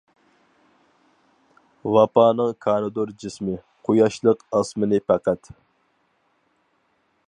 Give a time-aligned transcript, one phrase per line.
[1.97, 3.59] ۋاپانىڭ كانىدۇر جىسمى،
[3.89, 5.57] قۇياشلىق ئاسمىنى پەقەت.